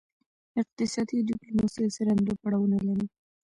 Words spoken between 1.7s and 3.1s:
اکثراً دوه پړاوونه لري